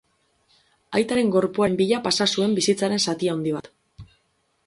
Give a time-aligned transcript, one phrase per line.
[0.99, 3.71] Aitaren gorpuaren bila pasa zuen bizitzaren zati handi bat.